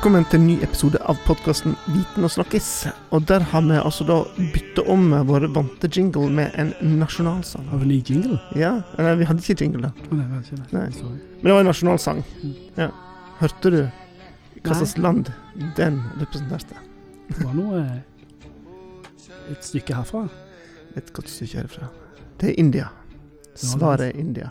[0.00, 2.68] Velkommen til en ny episode av podkasten Viten og snakkis.
[3.12, 4.14] Og der har vi altså da
[4.54, 6.70] bytta om vår vante jingle med en
[7.02, 7.66] nasjonalsang.
[7.68, 8.38] Har vi ny jingle?
[8.56, 9.90] Ja, Nei, vi hadde ikke jingle da.
[10.08, 10.68] Nei, var det ikke det?
[10.72, 11.10] Nei.
[11.10, 12.22] Men det var en nasjonalsang.
[12.78, 12.86] Ja.
[13.42, 13.76] Hørte du
[14.62, 15.28] hva slags land
[15.76, 16.80] den representerte?
[17.28, 20.24] Det var noe eh, Et stykke herfra.
[20.96, 21.90] Et godt stykke herfra.
[22.40, 22.88] Det er India.
[23.52, 24.48] Svaret er India.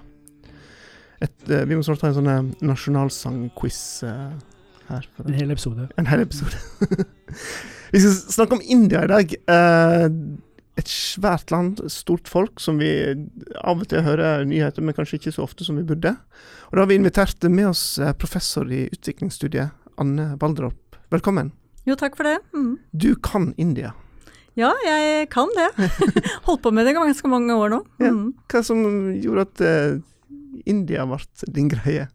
[1.18, 3.81] Et, eh, vi må snart ha en sånn eh, nasjonalsangquiz
[4.90, 5.08] her.
[5.16, 5.88] For En hel episode.
[5.98, 6.60] en hel episode.
[7.94, 9.36] vi skal snakke om India i dag.
[9.56, 10.08] Eh,
[10.80, 12.90] et svært land, stort folk, som vi
[13.60, 16.16] av og til hører nyheter, men kanskje ikke så ofte som vi burde.
[16.70, 21.00] Og da har vi invitert med oss eh, professor i utviklingsstudiet, Anne Valdrop.
[21.12, 21.52] Velkommen.
[21.88, 22.38] Jo, takk for det.
[22.53, 22.78] Mm.
[22.92, 23.92] Du kan India.
[24.59, 25.70] Ja, jeg kan det.
[26.48, 27.81] Holdt på med det ganske mange år nå.
[28.02, 28.12] Ja.
[28.14, 28.31] Mm.
[28.52, 28.81] Hva som
[29.16, 30.31] gjorde at uh,
[30.70, 31.20] India ble
[31.56, 32.09] din greie?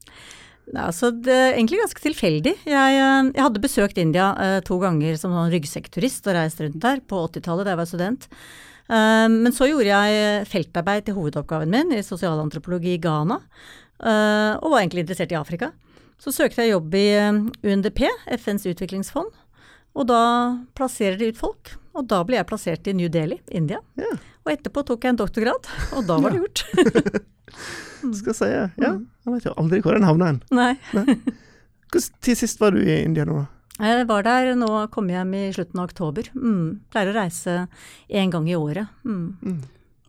[0.72, 2.54] Altså, det er egentlig ganske tilfeldig.
[2.64, 6.80] Jeg, eh, jeg hadde besøkt India eh, to ganger som sånn ryggsekkturist og reist rundt
[6.80, 8.28] der på 80-tallet da jeg var student.
[8.88, 13.40] Eh, men så gjorde jeg feltarbeid til hovedoppgaven min i sosialantropologi i Ghana,
[14.00, 15.72] eh, og var egentlig interessert i Afrika.
[16.20, 18.06] Så søkte jeg jobb i eh, UNDP,
[18.40, 19.32] FNs utviklingsfond,
[19.94, 20.22] og da
[20.74, 21.76] plasserer de ut folk.
[21.94, 23.78] Og da ble jeg plassert i New Delhi, India.
[24.00, 24.16] Ja.
[24.42, 26.64] Og etterpå tok jeg en doktorgrad, og da var det gjort.
[28.12, 28.50] Skal jeg si.
[28.82, 29.06] Ja, Mm.
[29.24, 30.42] jeg vet jo aldri hvor den havna hen.
[30.50, 30.74] Nei.
[30.92, 33.46] Hvordan tid sist var du i India nå?
[33.80, 36.28] Jeg var der nå, kom hjem i slutten av oktober.
[36.34, 36.80] Mm.
[36.92, 37.68] Pleier å reise
[38.10, 38.86] én gang i året.
[39.04, 39.36] Mm.
[39.42, 39.62] Mm.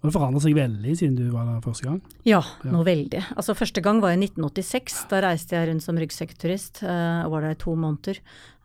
[0.06, 2.02] Og det forandret seg veldig siden du var der første gang.
[2.30, 2.72] Ja, Ja.
[2.72, 3.24] noe veldig.
[3.36, 5.08] Altså Første gang var i 1986.
[5.10, 8.20] Da reiste jeg rundt som ryggsekkturist eh, og var der i to måneder.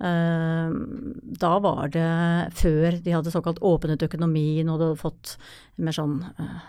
[0.05, 0.71] Eh,
[1.41, 5.37] da var det før de hadde såkalt åpnet økonomien og hadde fått
[5.79, 6.61] mer sånn eh,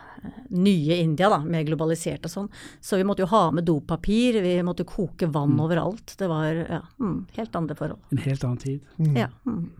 [0.52, 2.50] nye India, da, mer globalisert og sånn.
[2.82, 5.62] Så vi måtte jo ha med dopapir, vi måtte koke vann Mm.
[5.66, 6.16] overalt.
[6.18, 8.00] Det var ja, mm, helt andre forhold.
[8.12, 8.82] En helt annen tid.
[9.00, 9.16] Mm.
[9.16, 9.30] Ja.
[9.46, 9.72] Mm.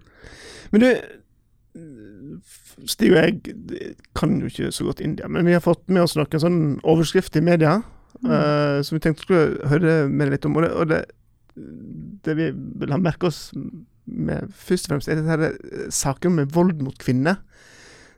[0.72, 0.92] Men du,
[2.86, 6.18] Stig og jeg kan jo ikke så godt India, men vi har fått med oss
[6.18, 7.82] noen sånn overskrifter i media
[8.22, 8.30] Mm.
[8.30, 10.56] eh, som vi tenkte skulle høre mer litt om.
[10.58, 11.06] Og det, og det,
[12.28, 13.52] det vi vil ha merke oss
[14.06, 17.38] med først og fremst, er dette her eh, med vold mot kvinner.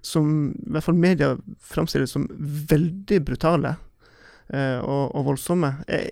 [0.03, 1.33] Som i hvert fall media
[1.63, 2.27] framstiller som
[2.69, 3.75] veldig brutale.
[4.53, 5.69] eh, og, og voldsomme.
[5.87, 6.11] Eh,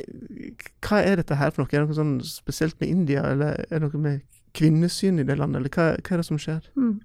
[0.87, 1.71] hva er dette her for noe?
[1.75, 4.21] Er det noe sånn spesielt med India, eller er det noe med
[4.55, 6.63] kvinnesyn i det landet, eller hva, hva er det som skjer?
[6.79, 6.95] Mm.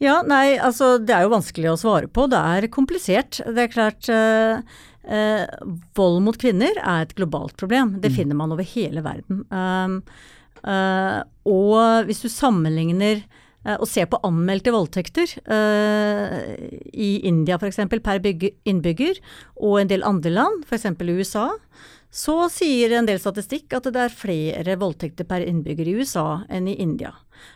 [0.00, 2.24] Ja, nei, altså det er jo vanskelig å svare på.
[2.32, 3.42] Det er komplisert.
[3.44, 4.62] Det er klart eh,
[5.10, 5.44] eh,
[5.98, 7.98] Vold mot kvinner er et globalt problem.
[8.00, 8.16] Det Mm.
[8.16, 9.42] finner man over hele verden.
[9.50, 10.02] Um,
[10.60, 13.22] Uh, og hvis du sammenligner
[13.76, 16.36] og ser på anmeldte voldtekter eh,
[16.92, 17.82] i India f.eks.
[17.92, 18.20] per
[18.64, 19.20] innbygger,
[19.60, 20.86] og en del andre land, f.eks.
[20.88, 21.48] i USA,
[22.10, 26.66] så sier en del statistikk at det er flere voldtekter per innbygger i USA enn
[26.66, 27.12] i India.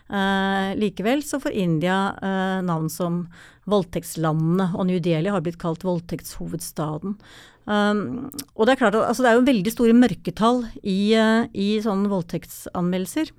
[0.09, 3.25] Eh, likevel så får India eh, navn som
[3.71, 7.19] voldtektslandene, og New Delhi har blitt kalt voldtektshovedstaden.
[7.65, 11.47] Um, og det er klart at altså, det er jo veldig store mørketall i, eh,
[11.57, 13.33] i sånne voldtektsanmeldelser.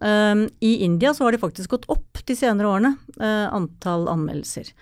[0.00, 4.72] Um, I India så har det faktisk gått opp de senere årene, uh, antall anmeldelser.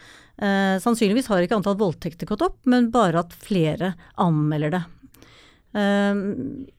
[0.43, 4.83] Uh, sannsynligvis har ikke antall voldtekter gått opp, men bare at flere anmelder det.
[5.75, 6.21] Um,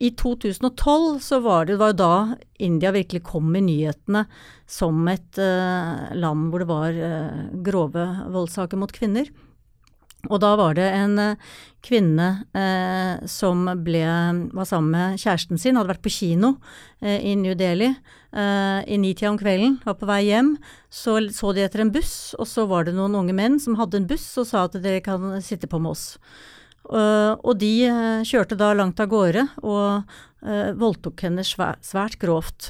[0.00, 2.12] I 2012 så var det, det var jo da
[2.64, 4.22] India virkelig kom i nyhetene
[4.68, 7.00] som et uh, land hvor det var
[7.64, 9.28] grove voldssaker mot kvinner.
[10.30, 11.54] Og da var det en eh,
[11.86, 14.02] kvinne eh, som ble,
[14.56, 16.56] var sammen med kjæresten sin, hadde vært på kino
[17.00, 20.56] eh, i New Delhi eh, i nitida om kvelden, var på vei hjem.
[20.90, 24.02] Så så de etter en buss, og så var det noen unge menn som hadde
[24.02, 26.08] en buss og sa at dere kan sitte på med oss.
[26.86, 30.04] Uh, og de eh, kjørte da langt av gårde og
[30.46, 32.68] eh, voldtok henne svært, grovt.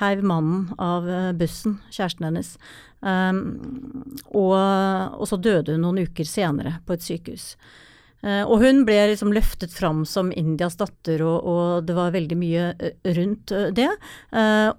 [0.00, 2.54] Heiv mannen av eh, bussen, kjæresten hennes.
[4.32, 7.50] Og så døde hun noen uker senere på et sykehus.
[8.26, 12.38] Eh, og hun ble liksom løftet fram som Indias datter, og, og det var veldig
[12.40, 13.88] mye eh, rundt eh, det.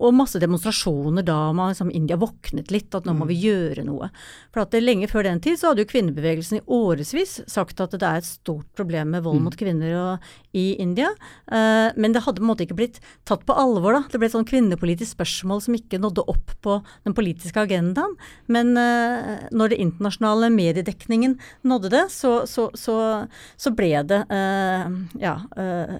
[0.03, 4.09] Og masse demonstrasjoner da man liksom, India våknet litt, at nå må vi gjøre noe.
[4.53, 7.95] For at det, lenge før den tid så hadde jo kvinnebevegelsen i årevis sagt at
[7.95, 9.43] det er et stort problem med vold Mm.
[9.45, 11.11] mot kvinner og, i India.
[11.47, 12.95] Men det hadde på en måte ikke blitt
[13.29, 13.99] tatt på alvor, da.
[14.09, 18.15] Det ble et sånn kvinnepolitisk spørsmål som ikke nådde opp på den politiske agendaen.
[18.49, 21.37] Men når det internasjonale mediedekningen
[21.69, 22.97] nådde det, så, så, så,
[23.59, 24.89] så ble det eh,
[25.21, 25.95] ja, eh,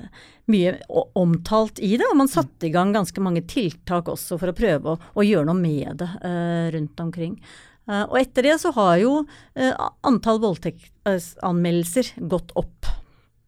[0.51, 0.75] mye
[1.19, 4.94] omtalt i det, og man satte i gang ganske mange tiltak også for å prøve
[4.94, 7.36] å, å gjøre noe med det eh, rundt omkring.
[7.88, 9.13] Eh, og etter det så har jo
[9.56, 9.74] eh,
[10.07, 12.92] antall voldtektsanmeldelser gått opp.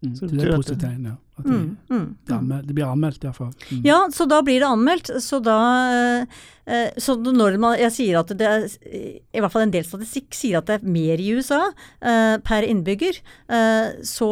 [0.04, 0.14] Mm.
[0.16, 1.16] Så det er positivt ja.
[1.40, 2.40] At de, Mm, mm, de mm.
[2.40, 3.54] anmel- det blir anmeldt, iallfall.
[3.72, 3.82] Mm.
[3.88, 5.12] Ja, så da blir det anmeldt.
[5.24, 5.58] Så da
[6.68, 8.68] eh, Så når man Jeg sier at det er
[9.34, 11.62] I hvert fall en del statistikk sier at det er mer i USA
[12.02, 13.18] eh, per innbygger.
[13.50, 14.30] Eh, så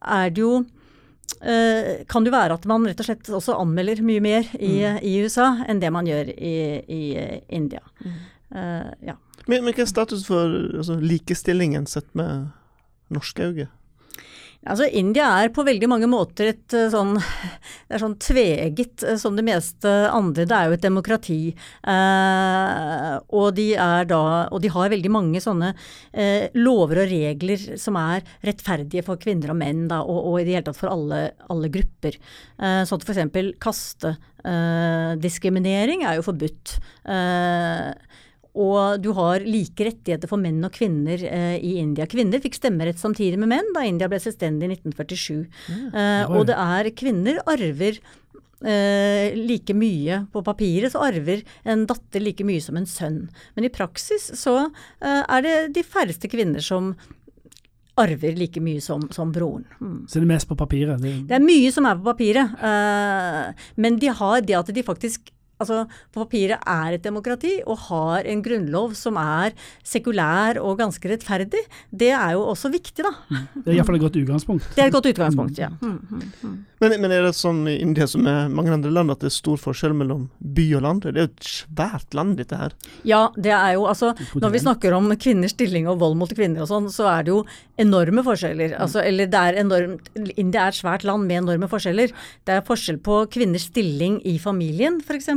[0.00, 0.64] er det jo
[1.42, 4.80] eh, kan det jo være at man rett og slett også anmelder mye mer i,
[5.02, 6.54] i USA enn det man gjør i,
[6.88, 7.02] i
[7.48, 7.82] India.
[8.04, 8.18] India.
[8.54, 9.16] Eh, ja.
[9.48, 10.48] Men, men hva er status for
[10.78, 12.46] altså, likestillingen sett med
[13.12, 13.68] norske øyne?
[14.64, 17.18] Altså, India er på veldig mange måter et eh, sånn
[17.88, 20.46] Det er sånn tveegget eh, som det meste andre.
[20.48, 21.40] Det er jo et demokrati.
[21.52, 23.66] Eh, og, de
[24.08, 25.68] da, og de har veldig mange sånne
[26.12, 30.44] eh, lover og regler som er rettferdige for kvinner og menn, da, og, og i
[30.46, 31.18] det hele tatt for alle,
[31.52, 32.14] alle grupper.
[32.58, 33.20] Eh, sånn at f.eks.
[33.62, 36.66] kastediskriminering er jo forbudt.
[37.04, 37.90] Eh,
[38.54, 42.06] og du har like rettigheter for menn og kvinner eh, i India.
[42.10, 45.40] Kvinner fikk stemmerett samtidig med menn da India ble selvstendig i 1947.
[45.90, 52.22] Eh, og det er kvinner arver eh, like mye på papiret, så arver en datter
[52.22, 53.20] like mye som en sønn.
[53.58, 54.56] Men i praksis så
[55.02, 56.94] eh, er det de færreste kvinner som
[58.00, 59.66] arver like mye som, som broren.
[59.80, 60.00] Mm.
[60.08, 61.02] Så det er mest på papiret.
[61.02, 64.86] Det, Det er mye som er på papiret, eh, men de har det at de
[64.86, 65.30] faktisk
[65.64, 69.54] Altså, på papiret er et demokrati og har en grunnlov som er
[69.86, 71.64] sekulær og ganske rettferdig.
[71.90, 73.14] Det er jo også viktig, da.
[73.64, 74.68] det er iallfall et godt utgangspunkt.
[74.76, 75.70] Det er et godt utgangspunkt, ja.
[75.80, 76.56] Mm, mm, mm.
[76.84, 79.36] Men, men er det sånn i India som i mange andre land at det er
[79.36, 81.04] stor forskjell mellom by og land?
[81.06, 82.74] Det er jo et svært land, dette her.
[83.08, 86.64] Ja, det er jo altså Når vi snakker om kvinners stilling og vold mot kvinner
[86.64, 87.40] og sånn, så er det jo
[87.80, 88.76] enorme forskjeller.
[88.80, 92.12] Altså, eller det er enormt India er et svært land med enorme forskjeller.
[92.46, 95.30] Det er forskjell på kvinners stilling i familien, f.eks.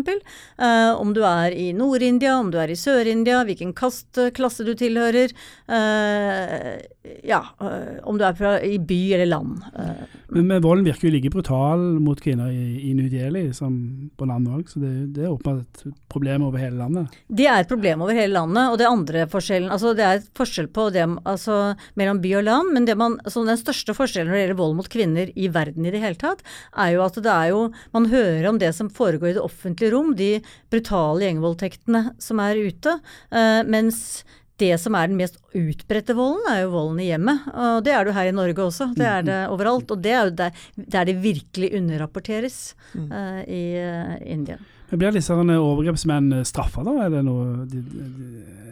[0.58, 4.74] Uh, om du er i Nord-India, om du er i Sør-India, hvilken kast, klasse du
[4.78, 5.34] tilhører.
[5.68, 6.78] eh,
[7.24, 9.64] ja, eh, om du er fra, i by eller land.
[9.76, 10.06] eh.
[10.28, 13.74] Men, men volden virker jo like brutal mot kvinner i, i New Delhi som
[14.20, 17.16] på landet òg, så det, det er åpenbart et problem over hele landet.
[17.28, 20.30] Det er et problem over hele landet, og det andre forskjellen altså Det er et
[20.38, 21.58] forskjell på det altså,
[22.00, 24.78] mellom by og land, men det man, altså, den største forskjellen når det gjelder vold
[24.82, 26.44] mot kvinner i verden i det hele tatt,
[26.76, 29.92] er jo at det er jo Man hører om det som foregår i det offentlige
[29.94, 30.38] rom, de
[30.72, 32.98] brutale gjengvoldtektene som er ute,
[33.32, 34.24] eh, mens
[34.58, 37.46] det som er den mest utbredte volden, er jo volden i hjemmet.
[37.54, 38.90] Og det er det jo her i Norge også.
[38.98, 39.92] Det er det overalt.
[39.94, 40.64] Og det er jo der,
[40.96, 42.58] der det virkelig underrapporteres
[42.96, 44.58] uh, i uh, India.
[44.90, 46.96] Men Blir disse overgrepsmenn straffa, da?
[47.06, 47.68] Er det, noe,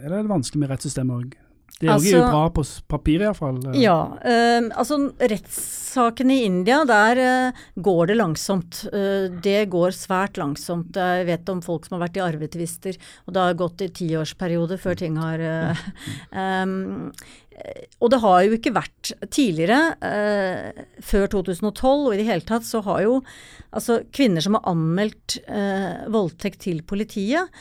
[0.01, 1.38] er det vanskelig med rettssystemet òg?
[1.75, 3.57] Det er jo Altså- bra på papir, iallfall.
[3.75, 8.86] Ja, eh, altså rettssakene i India, der eh, går det langsomt.
[8.94, 10.95] Eh, det går svært langsomt.
[10.95, 12.95] Jeg vet om folk som har vært i arvetvister,
[13.27, 15.75] og det har gått i tiårsperiode før ting har eh,
[16.31, 16.66] eh,
[18.00, 22.63] Og det har jo ikke vært tidligere, eh, før 2012 og i det hele tatt,
[22.63, 23.22] så har jo
[23.74, 27.51] altså kvinner som har anmeldt eh, voldtekt til politiet,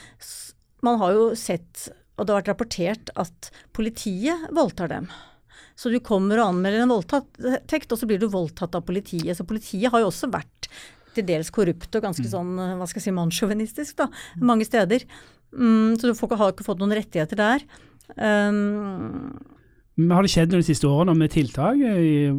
[0.84, 5.08] man har jo sett og det har vært rapportert at politiet voldtar dem.
[5.74, 9.34] Så du kommer og anmelder en voldtekt, og så blir du voldtatt av politiet.
[9.34, 10.68] Så politiet har jo også vært
[11.14, 14.08] til dels korrupt og ganske sånn, hva skal jeg si, mannssjåvinistisk, da,
[14.42, 15.06] mange steder.
[15.54, 17.66] Mm, så du får ikke, har ikke fått noen rettigheter der.
[18.14, 19.34] Um,
[19.94, 21.78] har det skjedd noe de siste årene med tiltak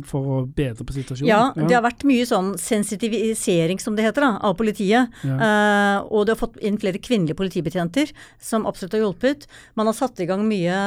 [0.10, 1.30] for å bedre på situasjonen?
[1.30, 5.14] ja, det har vært mye sånn sensitivisering, som det heter, da, av politiet.
[5.24, 5.38] Ja.
[5.40, 8.12] Uh, og det har fått inn flere kvinnelige politibetjenter,
[8.44, 9.48] som absolutt har hjulpet.
[9.80, 10.78] Man har satt i gang mye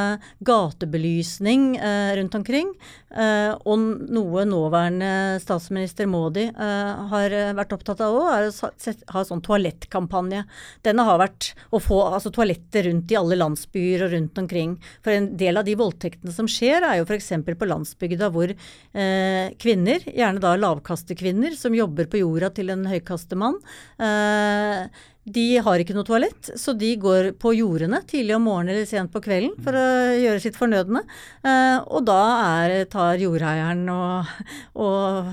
[0.45, 2.75] gatebelysning uh, rundt omkring.
[3.09, 3.81] Uh, og
[4.13, 9.43] noe nåværende statsminister Modi eh, har eh, vært opptatt av òg, er å ha sånn
[9.45, 10.43] toalettkampanje.
[10.85, 14.77] Denne har vært å få altså, toaletter rundt i alle landsbyer og rundt omkring.
[15.05, 17.31] For en del av de voldtektene som skjer, er jo f.eks.
[17.47, 23.61] på landsbygda hvor eh, kvinner, gjerne da lavkastekvinner, som jobber på jorda til en høykastemann,
[24.03, 24.88] eh,
[25.35, 29.12] de har ikke noe toalett, så de går på jordene tidlig om morgenen eller sent
[29.12, 29.87] på kvelden for å
[30.18, 31.04] gjøre sitt fornødne.
[31.47, 32.20] Eh, og da
[32.62, 34.32] er, tar jordeieren og,
[34.80, 35.30] og,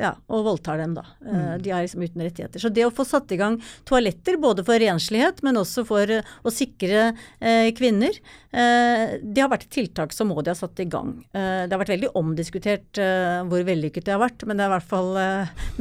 [0.00, 1.06] ja, og voldtar dem, da.
[1.26, 2.62] Eh, de er liksom uten rettigheter.
[2.62, 6.34] Så det å få satt i gang toaletter, både for renslighet, men også for eh,
[6.46, 7.08] å sikre
[7.40, 8.16] eh, kvinner,
[8.52, 11.16] eh, det har vært et tiltak som Maudi har satt i gang.
[11.32, 12.98] Det har vært veldig omdiskutert
[13.48, 15.12] hvor vellykket det har vært, men det er i hvert fall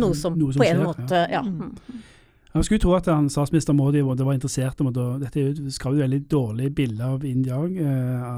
[0.02, 1.42] noe som, Noe som på en skjer, måte ja.
[1.46, 2.04] Mm.
[2.56, 6.22] Jeg skulle tro at han, statsminister Modi var interessert om å Dette jo- jo veldig
[6.32, 7.76] dårlig bilde av India òg.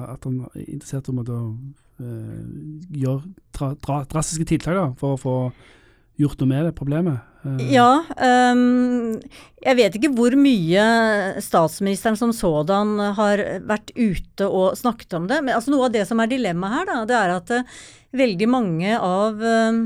[0.09, 1.57] At han er interessert om å
[2.01, 3.21] eh, gjøre
[3.53, 5.35] dra, dra, drastiske tiltak da, for å få
[6.17, 7.19] gjort noe med det problemet?
[7.45, 9.19] Eh, Ja, Um,
[9.61, 13.37] jeg vet ikke hvor mye statsministeren som sådan har
[13.69, 15.43] vært ute og snakket om det.
[15.43, 17.63] Men altså noe av det som er dilemmaet her, da, det er at eh,
[18.17, 19.83] veldig mange av um,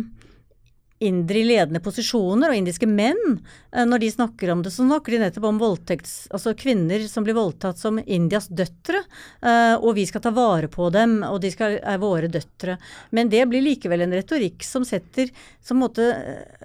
[1.01, 3.39] indere i ledende posisjoner og indiske menn,
[3.73, 7.25] eh, når de snakker om det, så snakker de nettopp om voldtekts, altså kvinner som
[7.25, 9.01] blir voldtatt som Indias døtre,
[9.41, 12.77] eh, og vi skal ta vare på dem, og de skal, er våre døtre.
[13.11, 16.61] Men det blir likevel en retorikk som setter som måte eh,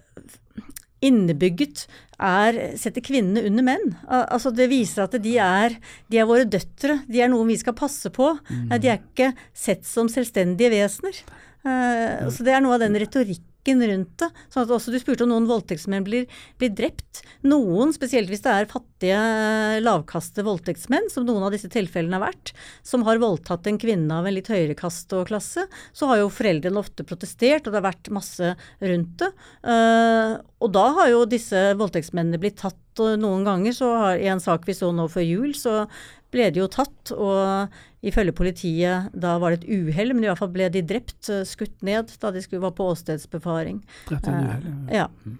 [1.06, 1.86] innebygget
[2.20, 3.90] er, setter kvinnene under menn.
[4.08, 5.76] Altså Det viser at de er,
[6.08, 8.34] de er våre døtre, de er noen vi skal passe på.
[8.70, 11.24] Eh, De er ikke sett som selvstendige vesener.
[12.30, 14.28] Så Det er noe av den retorikken rundt det.
[14.52, 16.26] Sånn at også Du spurte om noen voldtektsmenn blir,
[16.60, 17.22] blir drept.
[17.42, 19.18] Noen, spesielt hvis det er fattige,
[19.82, 22.54] lavkaste voldtektsmenn, som noen av disse tilfellene har vært,
[22.86, 26.32] som har voldtatt en kvinne av en litt høyere kaste og klasse, så har jo
[26.32, 29.32] foreldrene ofte protestert, og det har vært masse rundt det.
[29.66, 34.30] Eh, og da har jo disse voldtektsmennene blitt tatt, og noen ganger så har i
[34.32, 35.82] en sak vi så nå før jul, så
[36.34, 37.72] ble de jo tatt, og
[38.06, 41.44] ifølge politiet da var det et uhell, men i hvert fall ble de drept, eh,
[41.48, 43.82] skutt ned, da de skulle var på åstedsbefaring.
[44.10, 45.06] Drept i en uhell, ja.
[45.06, 45.36] Ja.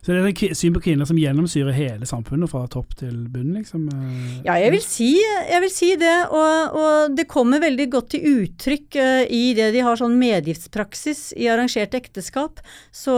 [0.00, 3.52] Så det er et syn på kvinner som gjennomsyrer hele samfunnet fra topp til bunn,
[3.58, 3.84] liksom?
[3.92, 4.40] eh.
[4.46, 6.16] Ja, jeg vil si, jeg vil si det.
[6.32, 11.30] Og, og det kommer veldig godt til uttrykk eh, i det de har sånn medgiftspraksis
[11.36, 12.64] i arrangert ekteskap.
[12.92, 13.16] Så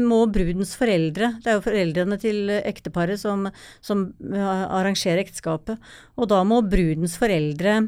[0.00, 3.50] må brudens foreldre, det er jo foreldrene til ekteparet som,
[3.84, 7.82] som eh, arrangerer ekteskapet, og da må brudens foreldre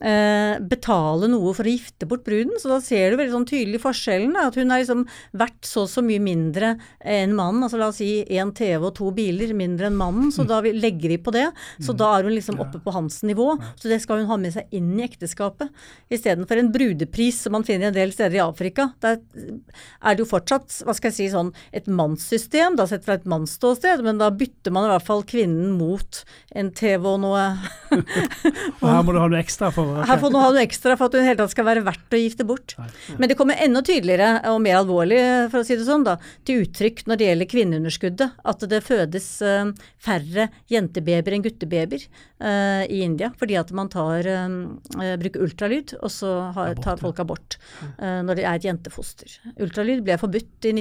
[0.00, 2.56] eh, betale noe for å gifte bort bruden.
[2.60, 4.34] Så da ser du veldig sånn tydelig forskjellen.
[4.36, 5.04] Da, at hun er liksom
[5.38, 7.62] verdt så og så mye mindre enn mannen.
[7.64, 10.74] Altså la oss si én TV og to biler mindre enn mannen, så da vi,
[10.76, 11.46] legger vi på det.
[11.84, 13.54] Så da er hun liksom oppe på hans nivå.
[13.78, 15.72] Så det skal hun ha med seg inn i ekteskapet.
[16.12, 18.90] Istedenfor en brudepris som man finner en del steder i Afrika.
[19.04, 23.18] Der er det jo fortsatt hva skal jeg si, sånn et mannssystem, da sett fra
[23.18, 26.22] et mannsståsted, men da bytter man i hvert fall kvinnen mot
[26.58, 27.44] en TV og noe
[28.80, 31.08] Og her må du ha noe ekstra for her får hun ha noe ekstra for
[31.08, 32.74] at hun i det hele tatt skal være verdt å gifte bort.
[33.18, 35.20] Men det kommer enda tydeligere og mer alvorlig,
[35.52, 36.16] for å si det sånn, da,
[36.48, 38.36] til uttrykk når det gjelder kvinneunderskuddet.
[38.52, 39.72] At det fødes eh,
[40.08, 43.32] færre jentebabyer enn guttebabyer eh, i India.
[43.38, 46.34] Fordi at man tar, eh, bruker ultralyd, og så
[46.82, 47.58] tar folk abort
[47.98, 49.40] eh, når det er et jentefoster.
[49.58, 50.76] Ultralyd ble forbudt i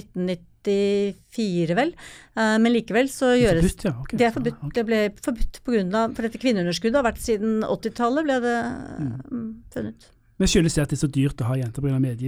[0.67, 1.93] 1994, vel.
[2.37, 3.95] Eh, men likevel så gjøres Forbudt, ja.
[4.03, 4.19] okay.
[4.19, 4.67] det er forbudt.
[4.75, 10.13] Det ble forbudt av, for dette kvinneunderskuddet har vært siden 80-tallet, ble det mm, funnet.
[10.37, 11.97] Men skyldes det at det er så dyrt å ha jenter pga.
[11.97, 12.19] at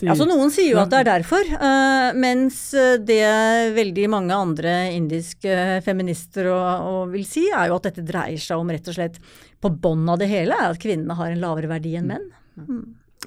[0.00, 4.36] de- Altså Noen sier jo at det er derfor, uh, mens eh, det veldig mange
[4.36, 8.86] andre indiske feminister og, og vil si, er jo at dette dreier seg om rett
[8.86, 9.16] og slett
[9.62, 12.28] På bånn av det hele er at kvinnene har en lavere verdi enn menn.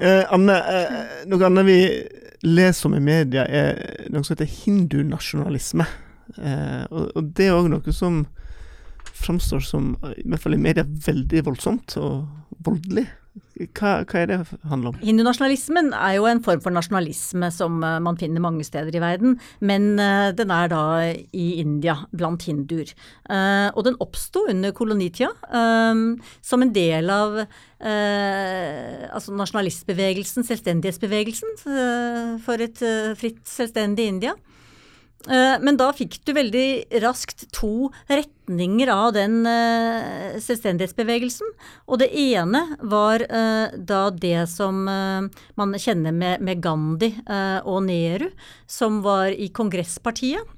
[0.01, 0.95] Eh, Anne, eh,
[1.31, 1.79] noe annet vi
[2.45, 5.85] leser om i media, er noe som heter hindunasjonalisme.
[6.35, 8.25] Eh, og, og det er òg noe som
[9.15, 12.25] framstår som, i hvert fall i media, veldig voldsomt og
[12.65, 13.05] voldelig.
[13.55, 14.37] Hva, hva er det
[14.67, 14.97] handler om?
[14.99, 19.37] Hindunasjonalismen er jo en form for nasjonalisme som eh, man finner mange steder i verden,
[19.63, 20.83] men eh, den er da
[21.35, 22.91] i India blant hinduer.
[23.27, 25.31] Eh, og den oppsto under kolonitida
[26.45, 27.37] som en del av
[27.85, 31.55] altså nasjonalistbevegelsen, selvstendighetsbevegelsen,
[32.45, 32.81] for et
[33.19, 34.33] fritt, selvstendig India.
[35.29, 41.53] Eh, Men da fikk du veldig raskt to retninger av den eh, selvstendighetsbevegelsen.
[41.89, 47.11] Og det ene var eh, da det som man kjenner med, Gandhi
[47.65, 48.29] og Nehru,
[48.69, 50.54] som var i Kongresspartiet.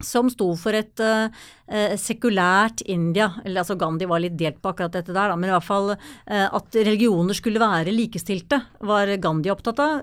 [0.00, 3.30] Som sto for et eh, sekulært India.
[3.44, 5.92] Eller altså Gandhi var litt delt på akkurat dette der, da, men i hvert fall
[5.94, 10.00] uh, at religioner skulle være likestilte, var Gandhi opptatt av.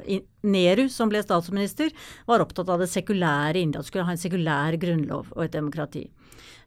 [0.48, 1.90] Nehru, som ble statsminister,
[2.30, 3.82] var opptatt av det sekulære India.
[3.82, 6.06] At skulle ha en sekulær grunnlov og et demokrati.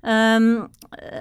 [0.01, 0.71] Um,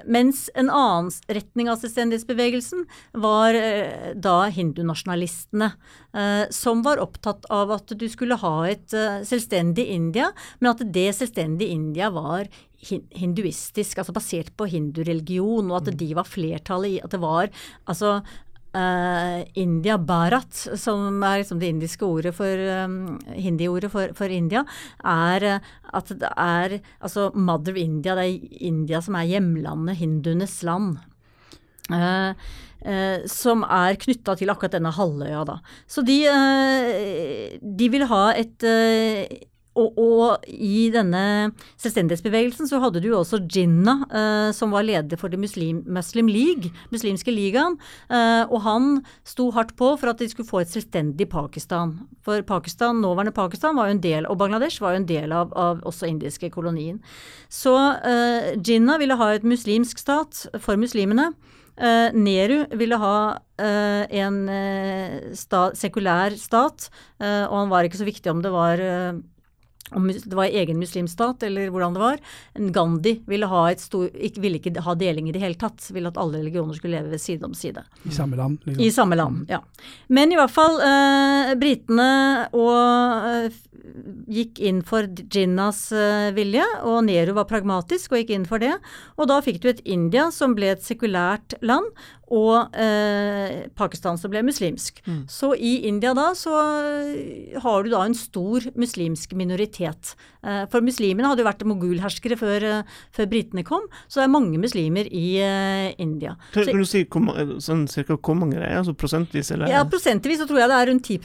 [0.08, 2.86] mens en annen retning av selvstendighetsbevegelsen
[3.20, 5.74] var uh, da hindunasjonalistene,
[6.16, 10.86] uh, som var opptatt av at du skulle ha et uh, selvstendig India, men at
[10.96, 12.48] det selvstendige India var
[12.80, 17.50] hinduistisk, altså basert på hindureligion, og at de var flertallet i At det var
[17.92, 18.22] altså
[18.76, 24.64] eh, India Bharat, som er liksom det indiske ordet for um, hindi-ordet for, for India,
[25.04, 30.60] er eh, at det er altså Mother India, det er India som er hjemlandet, hinduenes
[30.68, 30.98] land.
[31.90, 32.34] Uh,
[33.28, 35.58] som er knytta til akkurat denne halvøya, da.
[35.84, 36.22] Så de,
[37.60, 38.64] de vil ha et
[39.78, 45.32] og, og, i denne selvstendighetsbevegelsen så hadde du også Jinnah, eh, som var leder for
[45.32, 47.78] det muslim, Muslim League, muslimske ligaen.
[48.10, 48.90] Eh, og han
[49.28, 51.96] sto hardt på for at de skulle få et selvstendig Pakistan.
[52.26, 55.54] For Pakistan, nåværende Pakistan var jo en del, og Bangladesh var jo en del av,
[55.54, 57.00] av også indiske kolonien.
[57.50, 61.32] Så eh, Jinnah ville ha et muslimsk stat for muslimene.
[61.80, 63.18] Eh, Nehru ville ha
[63.62, 68.82] eh, en uh, sta sekulær stat, og han var ikke så viktig om det var
[69.96, 72.20] om det var egen muslimstat eller hvordan det var.
[72.76, 73.50] Gandhi ville,
[73.82, 75.90] stor, ikke, ville, ikke ha deling i det hele tatt.
[75.96, 77.84] Ville at alle religioner skulle leve ved side om side.
[78.04, 78.60] I samme land?
[78.66, 78.84] Liksom.
[78.84, 79.62] I samme land, ja.
[80.08, 82.12] Men i hvert fall, eh, britene
[82.54, 83.58] og
[84.30, 85.88] gikk inn for Jinnahs
[86.36, 88.76] vilje, og Nehru var pragmatisk og gikk inn for det.
[89.18, 91.90] Og da fikk du et India som ble et sekulært land,
[92.30, 95.02] og eh, Pakistan som ble muslimsk.
[95.08, 95.22] Mm.
[95.32, 96.54] Så i India da så
[97.64, 100.14] har du da en stor muslimsk minoritet.
[100.46, 104.36] Eh, for muslimene hadde jo vært mogulherskere før, eh, før britene kom, så det er
[104.36, 106.36] mange muslimer i eh, India.
[106.54, 109.52] Kan, kan, du si hvor, sånn, cirka hvor mange det er, altså prosentvis?
[109.56, 109.74] Eller?
[109.74, 111.18] Ja, prosentvis så tror jeg det er rundt 10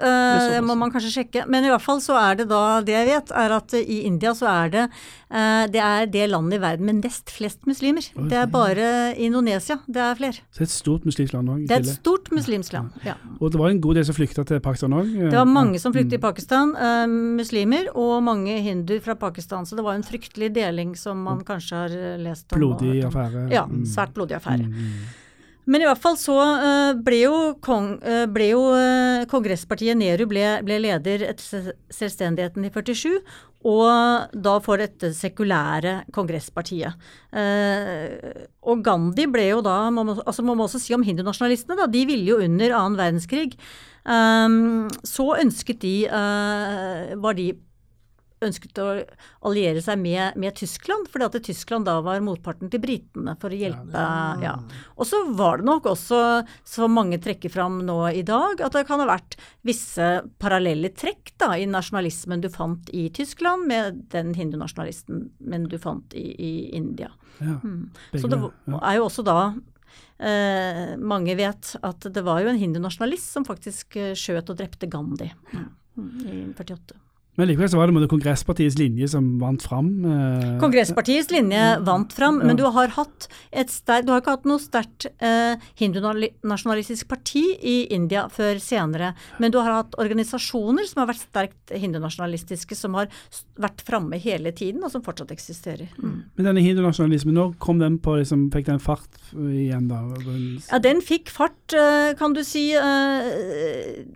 [0.00, 1.44] eh, Det må man kanskje sjekke.
[1.52, 4.34] Men i hvert fall så er det da, det jeg vet, er at i India
[4.36, 8.06] så er det eh, det er det landet i verden med nest flest muslimer.
[8.16, 10.40] Det er bare Indonesia det er flere.
[10.50, 11.66] Så det er et stort muslimsk land òg?
[11.66, 13.16] Det er et stort muslimsk land, ja.
[13.40, 15.12] Og det var en god del som flykta til Pakistan òg?
[15.26, 16.26] Det var mange som flyktet i mm.
[16.26, 17.04] Pakistan, uh,
[17.40, 19.66] muslimer, og mange hinduer fra Pakistan.
[19.66, 22.60] Så det var en fryktelig deling som man kanskje har eh, lest om.
[22.60, 23.46] Blodig affære?
[23.52, 23.84] Ja, mm.
[23.88, 24.66] svært blodig affære.
[24.66, 25.06] Mm.
[25.66, 30.28] Men i hvert fall så uh, ble jo, kong, uh, ble jo uh, kongresspartiet Nehru
[30.30, 33.18] ble, ble, leder etter selvstendigheten i 47,
[33.66, 36.94] og da for dette sekulære kongresspartiet.
[37.34, 41.74] Eh, og Gandhi ble jo da, må man, altså må man også si om hindunasjonalistene,
[41.80, 43.56] da, de ville jo under annen verdenskrig
[45.02, 47.48] Så ønsket de, var de
[48.44, 48.86] ønsket å
[49.48, 53.60] alliere seg med, med Tyskland, fordi at Tyskland da var motparten til britene for å
[53.60, 53.96] hjelpe.
[53.96, 54.54] Ja, ja.
[54.96, 56.20] Og så var det nok også,
[56.66, 60.10] som mange trekker fram nå i dag, at det kan ha vært visse
[60.42, 65.30] parallelle trekk da, i nasjonalismen du fant i Tyskland, med den hindunasjonalisten
[65.70, 67.10] du fant i, i India.
[67.40, 67.88] Ja, mm.
[68.20, 69.38] Så det er jo også da
[70.18, 74.88] eh, mange vet at det var jo en hindunasjonalist som faktisk eh, skjøt og drepte
[74.90, 77.00] Gandhi mm, i 48.
[77.36, 79.90] Men likevel så var det Kongresspartiets linje som vant fram?
[80.08, 82.48] Eh, Kongresspartiets linje vant fram, ja.
[82.48, 88.26] men du har, sterk, du har, ikke hatt noe sterkt eh, hindunasjonalistisk parti i India
[88.32, 89.12] før senere.
[89.42, 93.10] Men du har hatt organisasjoner som har vært sterkt hindunasjonalistiske, som har
[93.60, 95.92] vært framme hele tiden, og som fortsatt eksisterer.
[96.00, 96.16] Mm.
[96.38, 100.00] Men denne hindunasjonalismen, når kom den på, liksom, fikk den fart igjen da?
[100.70, 102.70] Ja, den fikk fart, eh, kan du si.
[102.80, 104.06] Eh,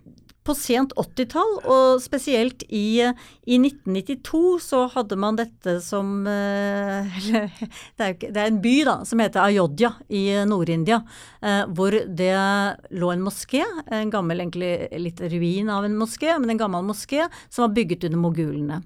[0.47, 3.01] på sent 80-tall, og spesielt i,
[3.45, 7.19] i, 1992 så hadde man dette som eh,
[7.97, 11.01] det, er, det er, en by da, som heter Ayodhya i Nord-India,
[11.45, 12.33] eh, hvor det
[12.89, 17.27] lå en moské, en gammel egentlig litt ruin av en moské, men en gammel moské
[17.47, 18.81] som var bygget under mogulene.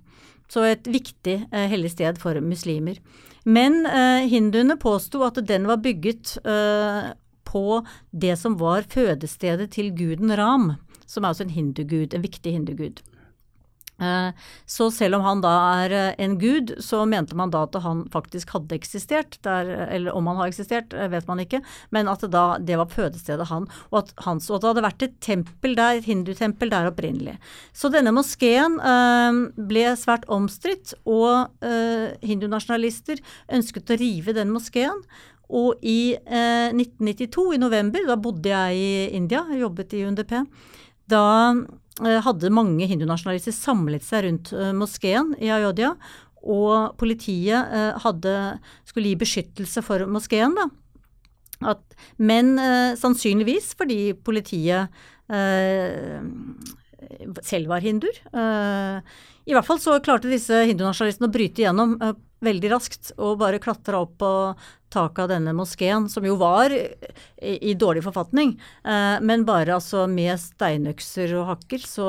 [0.52, 3.00] Så et viktig eh, hellig sted for muslimer.
[3.46, 3.84] Men
[4.26, 6.32] hinduene påsto at den var bygget
[7.46, 7.65] på
[8.10, 10.72] det som var fødestedet til guden Ram
[11.06, 13.04] som er også en hindugud, en viktig hindugud.
[14.02, 14.30] Eh,
[14.65, 15.54] så selv om han da
[15.86, 19.38] er eh, en gud, så mente man da at han faktisk hadde eksistert.
[19.48, 21.62] Der, eller om han har eksistert, eh, vet man ikke,
[21.96, 24.88] men at det, da, det var fødestedet han, og at, hans, og at det hadde
[24.88, 27.38] vært et tempel der, et hindutempel der opprinnelig.
[27.76, 28.78] Så denne moskeen
[29.56, 31.52] ble svært omstridt, og
[32.26, 33.22] hindunasjonalister
[33.54, 35.04] ønsket å rive den moskeen.
[35.56, 40.39] Og i 1992, i november, da bodde jeg i India, jobbet i UNDP,
[41.12, 41.26] da
[42.04, 45.96] eh, hadde mange hindunasjonalister samlet seg rundt eh, moskeen i Ayodhya,
[46.46, 48.34] og politiet eh, hadde,
[48.86, 50.58] skulle gi beskyttelse for moskeen.
[50.58, 50.70] da.
[51.72, 51.82] At,
[52.20, 52.58] men
[53.00, 54.91] sannsynligvis fordi politiet
[57.48, 58.18] selv var hinduer.
[59.48, 61.96] I hvert fall så klarte disse hindunasjonalistene å bryte igjennom
[62.44, 64.32] veldig raskt og bare klatra opp på
[64.93, 68.56] taket av denne moskeen, som jo var i, i dårlig forfatning.
[68.84, 72.08] Eh, men bare altså med steinøkser og hakkel så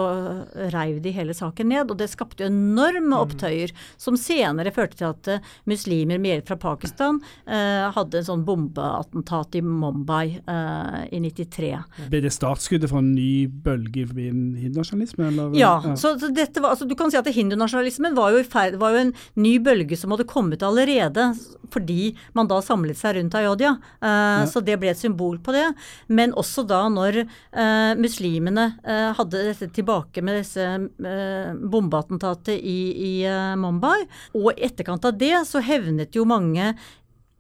[0.73, 1.91] reiv de hele saken ned.
[1.91, 3.19] Og det skapte enorme mm.
[3.19, 8.27] opptøyer, som senere førte til at uh, muslimer med hjelp fra Pakistan eh, hadde en
[8.27, 11.73] sånn bombeattentat i Mumbai eh, i 93.
[12.11, 15.31] Ble det startskuddet for en ny bølge forbi hindunasjonalisme?
[15.59, 15.97] Ja, ja.
[15.99, 18.37] Så, så, dette var, altså, du kan si at hindunasjonalismen var
[18.81, 21.29] var jo en ny bølge som hadde kommet allerede,
[21.73, 23.77] fordi man da samlet samlet seg rundt Ayodhya.
[24.05, 25.67] Uh, Så det ble et symbol på det.
[26.09, 33.15] Men også da når uh, muslimene uh, hadde dette tilbake med disse bombeattentatet i, i
[33.57, 34.07] Mumbai.
[34.37, 36.75] Og i etterkant av det så hevnet jo mange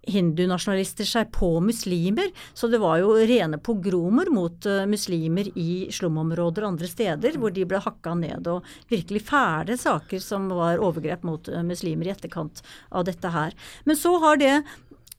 [0.06, 2.30] hindunasjonalister seg på muslimer.
[2.54, 7.54] Så det var jo rene pogromer mot uh, muslimer i slumområder og andre steder, hvor
[7.54, 8.46] de ble hakka ned.
[8.50, 13.56] Og virkelig fæle saker som var overgrep mot uh, muslimer i etterkant av dette her.
[13.84, 14.54] Men så har det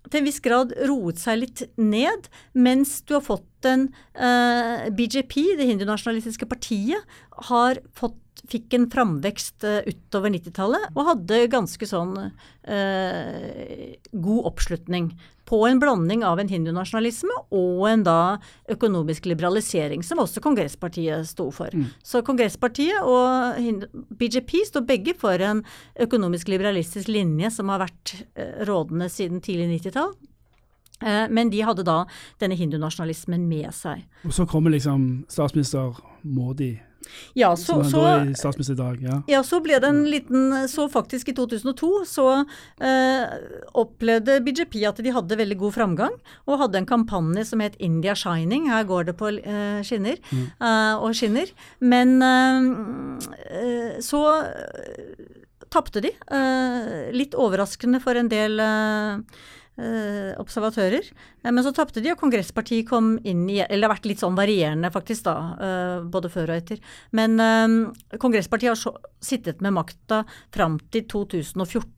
[0.07, 3.87] til en viss grad roet seg litt ned, mens du har fått en
[4.19, 7.17] uh, BJP, det hindunasjonalistiske partiet,
[7.49, 15.11] har fått fikk en framvekst uh, utover 90-tallet og hadde ganske sånn uh, god oppslutning
[15.47, 18.19] på en blanding av en hindunasjonalisme og en da
[18.73, 21.71] økonomisk liberalisering, som også Kongresspartiet sto for.
[21.71, 21.87] Mm.
[22.03, 23.55] Så Kongresspartiet og
[24.19, 25.63] BJP står begge for en
[26.03, 30.13] økonomisk liberalistisk linje som har vært uh, rådende siden tidlig 90-tall.
[30.99, 31.99] Men de hadde da
[32.41, 34.01] denne hindunasjonalismen med seg.
[34.25, 36.71] Og så kommer liksom statsminister Modi
[37.33, 37.89] ja, så, så,
[38.35, 39.21] så, dag, ja.
[39.27, 42.27] ja, så ble det en liten Så faktisk i 2002 så
[42.83, 43.35] eh,
[43.77, 46.15] opplevde BJP at de hadde veldig god framgang,
[46.47, 48.69] og hadde en kampanje som het India Shining.
[48.71, 50.45] Her går det på eh, skinner mm.
[50.59, 51.51] eh, og skinner.
[51.79, 52.69] Men eh,
[53.61, 54.23] eh, så
[55.73, 56.13] tapte de.
[56.31, 58.57] Eh, litt overraskende for en del
[60.41, 61.09] observatører.
[61.43, 64.23] Eh, men så tapte de, og Kongresspartiet kom inn i Eller det har vært litt
[64.23, 65.35] sånn varierende, faktisk, da.
[65.61, 66.81] Eh, både før og etter.
[67.11, 67.37] Men
[68.17, 71.96] Kongresspartiet har sittet med makta fram til 2014.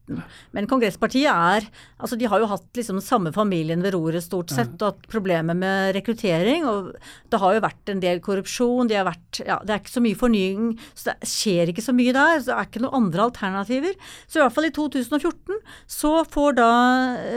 [0.56, 1.68] Men Kongresspartiet er
[2.00, 5.58] Altså, de har jo hatt liksom samme familien ved roret, stort sett, og hatt problemer
[5.58, 6.64] med rekruttering.
[6.64, 6.94] Og
[7.28, 8.88] det har jo vært en del korrupsjon.
[8.88, 10.70] De har vært Ja, det er ikke så mye fornying.
[10.96, 12.40] Så det skjer ikke så mye der.
[12.40, 14.00] Så det er ikke noen andre alternativer.
[14.32, 15.60] Så i hvert fall i 2014
[16.00, 16.72] så får da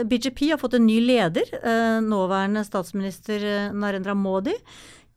[0.07, 1.51] BJP har fått en ny leder.
[1.59, 4.55] Uh, nåværende statsminister eh, Narendra Modi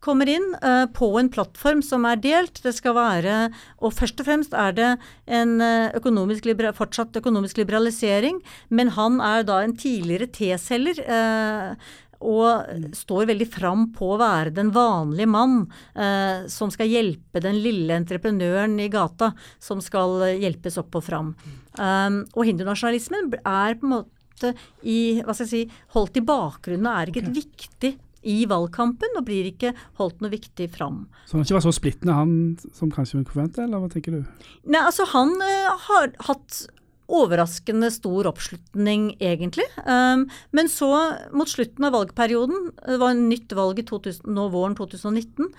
[0.07, 2.63] kommer inn uh, på en plattform som er delt.
[2.63, 3.37] Det skal være
[3.83, 4.91] Og først og fremst er det
[5.27, 8.41] en uh, økonomisk fortsatt økonomisk liberalisering,
[8.71, 11.03] men han er da en tidligere T-selger.
[11.07, 15.59] Uh, og står veldig fram på å være den vanlige mann
[15.93, 21.35] eh, som skal hjelpe den lille entreprenøren i gata, som skal hjelpes opp og fram.
[21.77, 26.89] Um, og hindunasjonalismen er på en måte i, hva skal jeg si, holdt i bakgrunnen
[26.89, 27.93] og er ikke et viktig
[28.27, 31.05] i valgkampen, og blir ikke holdt noe viktig fram.
[31.27, 32.33] Så han ikke var så splittende, han
[32.77, 34.49] som kanskje hun forventet, eller hva tenker du?
[34.67, 36.65] Nei, altså han uh, har hatt
[37.07, 39.67] overraskende stor oppslutning, egentlig.
[39.87, 40.91] Um, men så,
[41.37, 45.53] mot slutten av valgperioden, det var en nytt valg i 2000, nå våren 2019,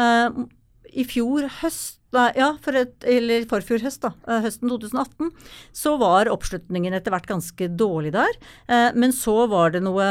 [0.00, 0.44] uh,
[0.90, 5.30] i fjor høst ja, for et, eller forfjor høst, da, eh, høsten 2018,
[5.72, 8.38] så var oppslutningen etter hvert ganske dårlig der.
[8.66, 10.08] Eh, men så var det noe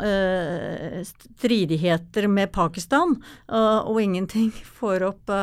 [0.00, 3.18] eh, stridigheter med Pakistan,
[3.52, 5.36] og ingenting får opp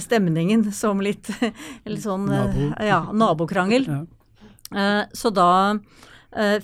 [0.00, 1.28] stemningen som litt,
[1.84, 2.70] litt sånn Nabo.
[2.82, 3.84] ja, nabokrangel.
[3.84, 4.02] Ja.
[5.14, 5.76] Så da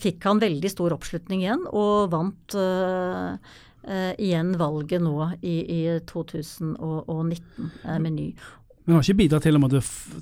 [0.01, 2.57] fikk han veldig stor oppslutning igjen, og vant
[4.19, 8.27] igjen valget nå i, i 2019 uh, med ny.
[8.91, 9.55] Men har ikke bidratt til,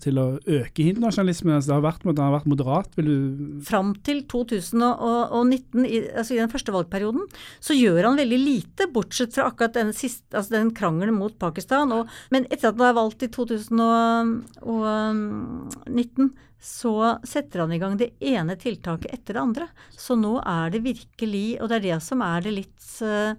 [0.04, 1.54] til å øke internasjonalismen?
[1.56, 2.90] Altså det, har vært, det har vært moderat?
[2.98, 3.16] vil du...
[3.64, 7.24] Fram til 2019, i, altså i den første valgperioden,
[7.64, 11.88] så gjør han veldig lite, bortsett fra akkurat den, siste, altså den krangelen mot Pakistan.
[11.96, 16.28] Og, men etter at han er valgt i 2019,
[16.60, 19.64] så setter han i gang det ene tiltaket etter det andre.
[19.96, 23.32] Så nå er det virkelig, og det er det som er det litt eh,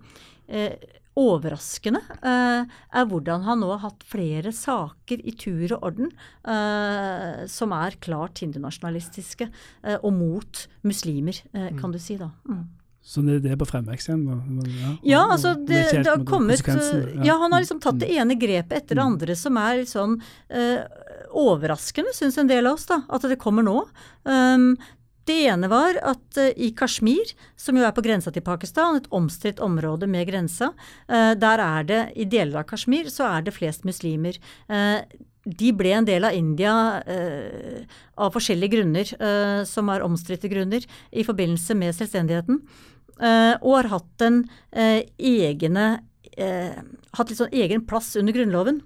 [1.19, 6.11] overraskende, eh, er hvordan han nå har hatt flere saker i tur og orden
[6.47, 11.95] eh, som er klart hindunasjonalistiske eh, og mot muslimer, eh, kan mm.
[11.95, 12.31] du si da.
[12.49, 12.67] Mm.
[13.09, 14.25] Så det, det er på fremvekst igjen?
[14.69, 16.61] Ja, ja, altså det, det, har kommet
[17.25, 17.37] ja.
[17.41, 18.17] han har liksom tatt det mm.
[18.21, 19.13] ene grepet etter det mm.
[19.13, 20.83] andre som er litt sånn uh,
[21.39, 23.79] overraskende, syns en del av oss, da, at det kommer nå.
[24.27, 24.73] Um,
[25.27, 29.09] det ene var at uh, i Kashmir, som jo er på grensa til Pakistan, et
[29.11, 30.71] omstridt område med grensa,
[31.11, 34.39] uh, der er det, i deler av Kashmir, så er det flest muslimer.
[34.71, 35.03] Uh,
[35.49, 36.73] de ble en del av India
[37.07, 37.85] eh,
[38.19, 42.59] av forskjellige grunner, eh, som er omstridte grunner, i forbindelse med selvstendigheten.
[43.19, 45.87] Eh, og har hatt en eh, egne
[46.39, 46.75] eh,
[47.17, 48.83] hatt litt sånn egen plass under Grunnloven.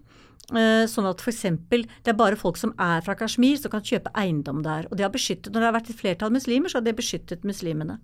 [0.52, 1.46] Sånn at f.eks.
[1.72, 4.90] det er bare folk som er fra Kashmir som kan kjøpe eiendom der.
[4.92, 7.48] Og det har beskyttet, Når det har vært et flertall muslimer, så har det beskyttet
[7.48, 7.96] muslimene.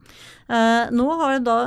[0.47, 1.57] Nå har det da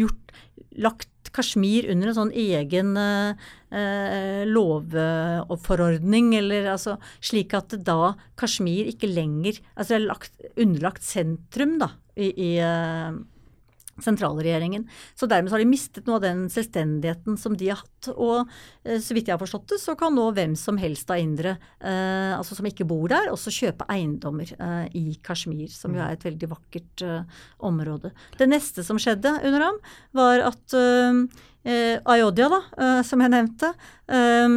[0.00, 0.32] gjort,
[0.80, 9.10] lagt Kashmir under en sånn egen eh, lovforordning, eller altså slik at da Kashmir ikke
[9.10, 13.18] lenger altså det er lagt, underlagt sentrum da, i, i eh,
[14.02, 14.86] sentralregjeringen.
[15.16, 18.10] Så dermed har de mistet noe av den selvstendigheten som de har hatt.
[18.14, 18.44] Og
[18.84, 21.56] eh, så vidt jeg har forstått det, så kan nå hvem som helst av indere,
[21.80, 26.16] eh, altså som ikke bor der, også kjøpe eiendommer eh, i Kashmir, som jo er
[26.16, 28.12] et veldig vakkert eh, område.
[28.38, 29.84] Det neste som skjedde under ham,
[30.16, 30.76] var at
[31.66, 33.72] eh, Ayodhya, da, eh, som jeg nevnte.
[34.08, 34.56] Eh,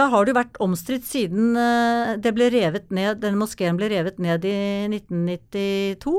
[0.00, 3.90] da har det jo vært omstridt siden eh, det ble revet ned, denne moskeen ble
[3.92, 4.58] revet ned i
[4.88, 6.14] 1992.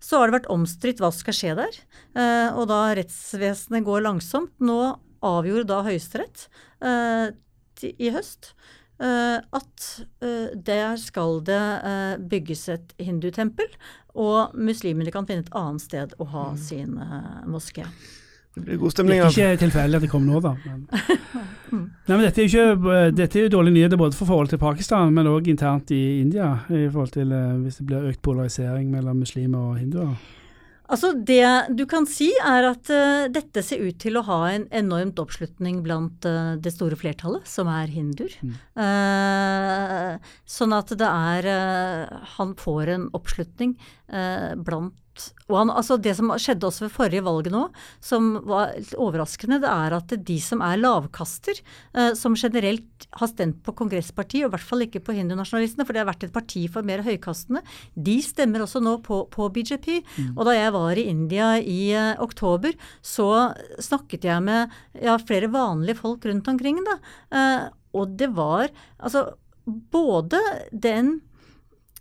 [0.00, 1.80] Så har det vært omstridt hva som skal skje der.
[2.16, 4.54] Eh, og da rettsvesenet går langsomt.
[4.62, 4.80] Nå
[5.26, 6.48] avgjorde da Høyesterett
[6.84, 7.28] eh,
[7.92, 8.54] i høst
[8.96, 9.82] at
[10.64, 11.58] der skal det
[12.32, 13.68] bygges et hindutempel,
[14.16, 16.62] og muslimene kan finne et annet sted å ha mm.
[16.64, 16.96] sin
[17.44, 17.84] moské.
[18.56, 19.20] Det blir god stemning.
[19.20, 20.54] Det er ikke tilfeldig at det kom nå, da.
[20.64, 20.86] Men.
[22.06, 25.12] Nei, men dette er, ikke, dette er jo dårlige nyheter både for forholdet til Pakistan,
[25.12, 29.20] men òg internt i India, i forhold til eh, hvis det blir økt polarisering mellom
[29.20, 30.16] muslimer og hinduer.
[30.86, 31.42] Altså Det
[31.74, 35.82] du kan si, er at uh, dette ser ut til å ha en enormt oppslutning
[35.84, 38.36] blant uh, det store flertallet, som er hinduer.
[38.40, 38.54] Mm.
[38.78, 41.50] Uh, sånn at det er
[42.38, 43.74] Han får en oppslutning
[44.62, 44.94] blant
[45.46, 47.62] og han, altså Det som skjedde også ved forrige valget nå,
[48.02, 51.60] som var overraskende, det er at de som er lavkaster,
[51.94, 55.94] eh, som generelt har stemt på kongresspartiet, og i hvert fall ikke på hindunasjonalistene, for
[55.94, 57.62] det har vært et parti for mer høykastende,
[57.94, 59.88] de stemmer også nå på, på BJP.
[60.02, 60.32] Mm.
[60.34, 63.30] Og da jeg var i India i eh, oktober, så
[63.78, 66.82] snakket jeg med ja, flere vanlige folk rundt omkring.
[66.86, 66.98] da,
[67.36, 68.68] Eh, Og det var
[69.00, 69.22] altså
[69.66, 70.38] både
[70.72, 71.20] den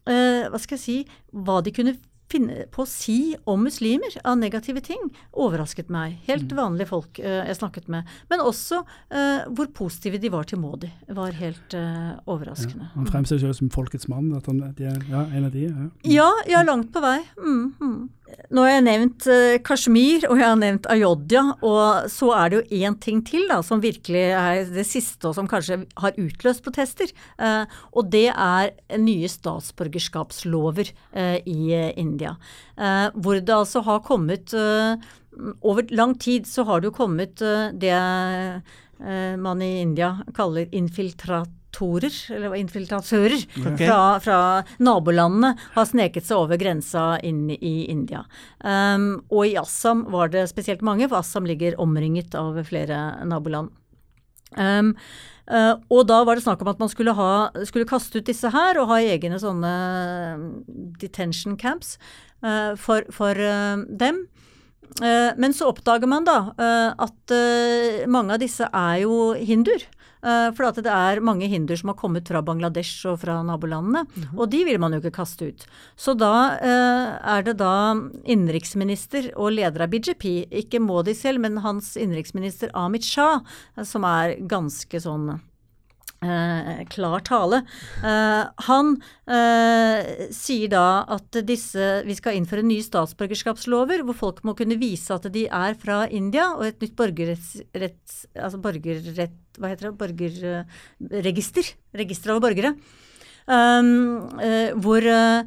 [0.10, 0.98] uh, Hva skal jeg si
[1.32, 1.96] Hva de kunne
[2.36, 6.20] finne på å si om muslimer av negative ting, overrasket meg.
[6.30, 6.58] Helt mm.
[6.58, 8.10] vanlige folk uh, jeg snakket med.
[8.32, 10.92] Men også uh, hvor positive de var til Modi.
[11.16, 12.90] var helt uh, overraskende.
[12.90, 15.68] Ja, han fremstår seg som folkets mann, at han er ja, en av de?
[15.70, 17.20] Ja, ja, ja langt på vei.
[17.40, 17.98] Mm, mm.
[18.26, 22.58] Nå har jeg nevnt uh, Kashmir og jeg har nevnt Ayodhya, og så er det
[22.58, 26.64] jo én ting til da, som virkelig er det siste, og som kanskje har utløst
[26.66, 27.12] protester.
[27.38, 32.36] Uh, og det er nye statsborgerskapslover uh, i India.
[33.14, 34.54] hvor det altså har kommet
[35.62, 37.96] Over lang tid så har det jo kommet det
[39.40, 43.88] man i India kaller infiltrat infiltratorer, eller infiltratører, okay.
[43.88, 48.26] fra, fra, nabolandene har sneket seg over grensa inn i India.
[48.64, 53.72] Um, og i Assam var det spesielt mange, for Assam ligger omringet av flere naboland.
[54.56, 54.96] Um,
[55.52, 58.50] uh, og da var det snakk om at man skulle, ha, skulle, kaste ut disse
[58.50, 59.74] her og ha egne sånne
[61.02, 61.98] detention camps
[62.44, 64.28] uh, for, for uh, dem.
[65.02, 67.32] Men så oppdager man da at
[68.08, 69.82] mange av disse er jo hinduer.
[70.26, 74.06] Uh, for at det er mange hinder som har kommet fra Bangladesh og fra nabolandene.
[74.06, 74.40] Mm -hmm.
[74.40, 75.66] Og de vil man jo ikke kaste ut.
[75.96, 77.94] Så da uh, er det da
[78.26, 83.42] innenriksminister og leder av BJP, ikke Modi selv, men hans innenriksminister Amit Shah,
[83.78, 85.40] uh, som er ganske sånn
[86.26, 87.62] Eh, klar tale.
[88.04, 88.92] Eh, han
[89.30, 95.14] eh, sier da at disse, vi skal innføre nye statsborgerskapslover, hvor folk må kunne vise
[95.16, 101.76] at de er fra India, og et nytt borgerrett, altså borgerrett hva heter det, borgerregister.
[101.96, 102.74] Register over borgere.
[103.46, 105.42] Um, uh, hvor uh,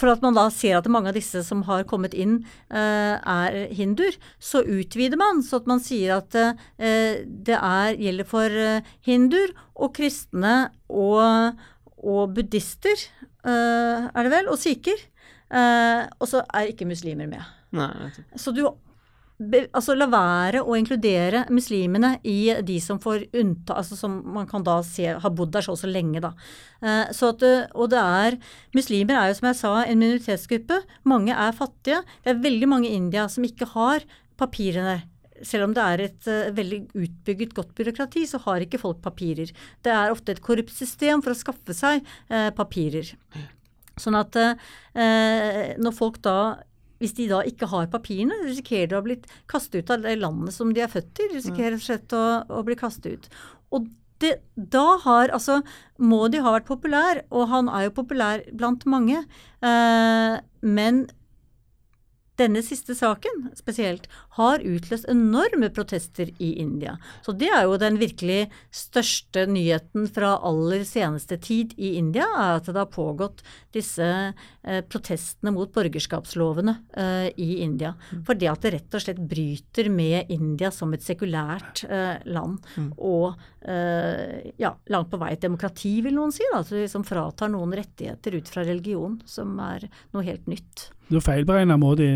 [0.00, 2.40] For at man da ser at mange av disse som har kommet inn,
[2.74, 8.58] uh, er hinduer, så utvider man så at man sier at det er, gjelder for
[9.06, 10.56] hinduer og kristne
[10.90, 11.54] og,
[12.02, 13.06] og buddhister,
[13.48, 15.00] er det vel, og sikher.
[15.50, 17.42] og så er ikke muslimer med.
[17.74, 18.66] Nei, så du
[19.38, 24.64] altså la være å inkludere muslimene i de som får unnta, altså som man kan
[24.66, 26.32] da se har bodd der så og så lenge, da.
[26.82, 28.38] Eh, så at, og det er
[28.74, 30.80] Muslimer er jo som jeg sa en minoritetsgruppe.
[31.08, 32.02] Mange er fattige.
[32.24, 34.06] Det er veldig mange i India som ikke har
[34.38, 35.00] papirene.
[35.46, 39.52] Selv om det er et uh, veldig utbygget, godt byråkrati, så har ikke folk papirer.
[39.86, 42.02] Det er ofte et korrupt system for å skaffe seg
[42.58, 43.12] papirer.
[43.98, 44.58] Sånn at uh,
[45.78, 46.38] når folk da
[47.02, 50.54] hvis de da ikke har papirene, risikerer de å blitt kastet ut av det landet
[50.56, 51.30] som de er født i.
[51.36, 53.28] Risikerer rett slett å, å bli kastet ut.
[53.74, 53.86] Og
[54.22, 55.60] det, da har altså
[56.02, 59.22] Maudi har vært populær, og han er jo populær blant mange.
[59.62, 60.34] Eh,
[60.66, 61.04] men
[62.38, 64.06] denne siste saken spesielt
[64.38, 66.96] har utløst enorme protester i India.
[67.26, 72.58] Så det er jo den virkelig største nyheten fra aller seneste tid i India, er
[72.58, 73.42] at det har pågått
[73.74, 77.94] disse eh, protestene mot borgerskapslovene eh, i India.
[78.12, 78.24] Mm.
[78.28, 82.60] For det at det rett og slett bryter med India som et sekulært eh, land.
[82.76, 82.92] Mm.
[82.96, 86.46] Og eh, ja, langt på vei et demokrati, vil noen si.
[86.52, 90.88] Da, som fratar noen rettigheter ut fra religion, som er noe helt nytt.
[91.08, 92.10] Du feilberegna Modi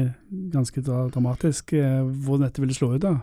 [0.52, 1.72] ganske dramatisk
[2.12, 3.16] hvordan dette ville slå ut, da?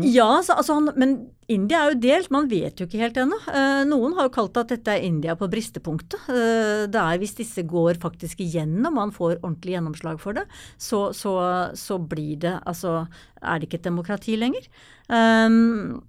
[0.00, 1.10] Ja, så, altså han, men
[1.52, 3.36] India er jo delt, man vet jo ikke helt ennå.
[3.52, 6.30] Eh, noen har jo kalt at dette er India på bristepunktet.
[6.32, 10.46] Eh, det er hvis disse går faktisk igjennom, man får ordentlig gjennomslag for det,
[10.80, 11.34] så, så,
[11.76, 13.02] så blir det Altså
[13.42, 14.64] er det ikke et demokrati lenger.
[15.12, 16.00] Um,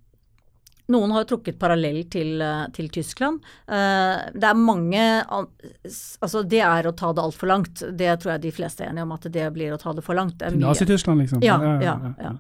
[0.94, 3.44] noen har trukket parallell til, eh, til Tyskland.
[3.68, 5.02] Uh, det er mange
[6.24, 7.84] Altså, det er å ta det altfor langt.
[7.98, 10.18] Det tror jeg de fleste er enige om at det blir å ta det for
[10.18, 10.40] langt.
[10.40, 11.44] Til Nazi-Tyskland, liksom?
[11.46, 12.14] Ja, ja, ja.
[12.28, 12.34] ja.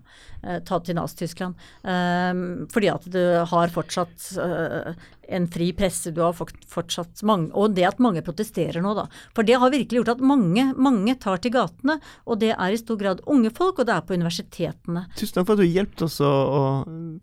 [0.43, 1.59] Uh, ta til Nazi-Tyskland.
[2.73, 4.31] Fordi at du har fortsatt
[5.27, 9.05] en fri presse, du har fortsatt mange Og det at mange protesterer nå, da.
[9.35, 11.99] For det har virkelig gjort at mange, mange tar til gatene.
[12.27, 15.05] Og det er i stor grad unge folk, og det er på universitetene.
[15.17, 16.63] Tusen takk for at du hjelpet oss å, å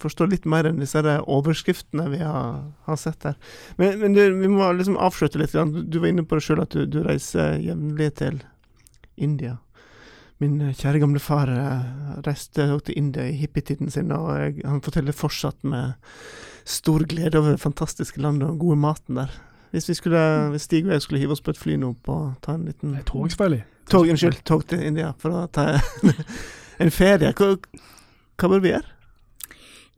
[0.02, 3.38] forstå litt mer enn disse overskriftene vi har, har sett her.
[3.80, 5.54] Men, men du, vi må liksom avslutte litt.
[5.54, 8.40] Du var inne på det sjøl at du, du reiser jevnlig til
[9.20, 9.58] India.
[10.40, 11.88] Min kjære gamle far eh,
[12.24, 15.92] reiste til India i hippietiden sin, og jeg, han forteller fortsatt med
[16.64, 19.34] stor glede over det fantastiske landet og den gode maten der.
[19.70, 22.16] Hvis, vi skulle, hvis Stig og jeg skulle hive oss på et fly nå på
[22.42, 23.62] ta en liten Nei, Tog, selvfølgelig.
[23.90, 24.40] Tog, Unnskyld.
[24.48, 25.76] Tog til India for å ta
[26.82, 27.30] en ferie.
[27.36, 27.52] Hva,
[28.40, 28.96] hva bør vi gjøre?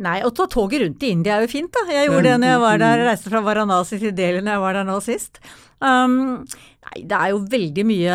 [0.02, 1.86] Nei, å ta toget rundt i India er jo fint, da.
[1.92, 3.00] Jeg gjorde det når jeg var der.
[3.00, 5.38] Jeg reiste fra Varanasi til Delhi når jeg var der nå sist.
[5.82, 6.44] Um,
[6.82, 8.14] Nei, det er jo veldig mye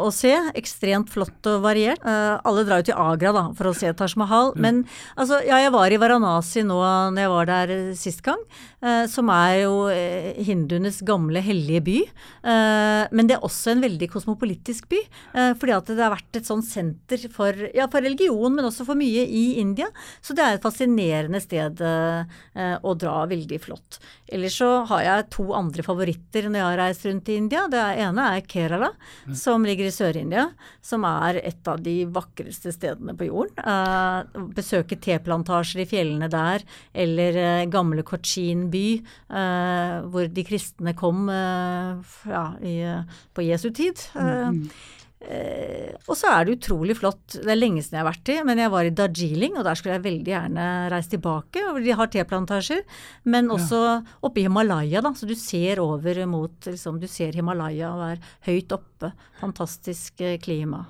[0.00, 0.30] å se.
[0.56, 2.00] Ekstremt flott og variert.
[2.00, 4.54] Uh, alle drar jo til Agra da, for å se Taj Mahal.
[4.54, 4.62] Mm.
[4.64, 4.78] Men
[5.12, 6.78] altså, ja, jeg var i Varanasi nå
[7.12, 8.40] når jeg var der sist gang.
[8.80, 11.98] Uh, som er jo uh, hinduenes gamle hellige by.
[13.12, 14.98] men det er også en veldig kosmopolitisk by.
[15.60, 18.98] fordi at det har vært et sånn senter for, ja, for, religion, men også for
[18.98, 19.88] mye i India.
[20.24, 23.18] Så det er et fascinerende sted å dra.
[23.30, 24.00] Veldig flott.
[24.32, 27.66] Ellers så har jeg to andre favoritter når jeg har reist rundt i India.
[27.70, 28.90] Det ene er Kerala,
[29.28, 29.36] mm.
[29.38, 30.48] som ligger i Sør-India.
[30.84, 33.62] Som er et av de vakreste stedene på jorden.
[33.62, 40.94] Eh, besøke teplantasjer i fjellene der, eller eh, gamle Cochin by, eh, hvor de kristne
[40.98, 42.78] kom ja, i,
[43.34, 44.00] på Jesu tid.
[44.14, 44.64] Mm.
[45.18, 47.24] Eh, og så er det utrolig flott.
[47.34, 49.78] Det er lenge siden jeg har vært i, men jeg var i Darjeeling, og der
[49.78, 51.64] skulle jeg veldig gjerne reise tilbake.
[51.84, 52.84] De har teplantasjer,
[53.28, 53.96] men også ja.
[54.24, 55.12] oppe i Himalaya, da.
[55.18, 58.87] Så du ser over mot liksom, Du ser Himalaya og er høyt oppe.
[59.40, 60.84] Fantastisk eh, klima.